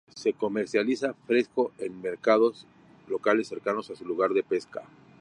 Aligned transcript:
Se 0.15 0.33
comercializa 0.33 1.13
fresco 1.27 1.73
en 1.77 2.01
mercados 2.01 2.65
locales 3.07 3.47
cercanos 3.49 3.91
a 3.91 3.95
su 3.95 4.03
lugar 4.03 4.31
de 4.31 4.41
pesca. 4.41 4.81